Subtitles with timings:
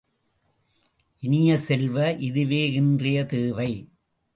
[1.23, 3.71] இனிய செல்வ, இதுவே இன்றை தேவை!